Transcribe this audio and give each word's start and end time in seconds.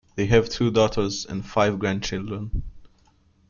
They 0.15 0.25
have 0.25 0.49
two 0.49 0.71
daughters 0.71 1.27
and 1.27 1.45
five 1.45 1.77
grandchildren. 1.77 2.63